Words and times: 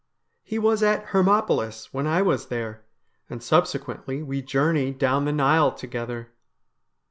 He 0.41 0.57
was 0.57 0.81
at 0.81 1.09
Hermopolis 1.09 1.93
when 1.93 2.07
I 2.07 2.23
was 2.23 2.47
there, 2.47 2.83
and 3.29 3.43
subsequently 3.43 4.23
we 4.23 4.41
journeyed 4.41 4.97
down 4.97 5.25
the 5.25 5.31
Nile 5.31 5.71
together.' 5.71 6.29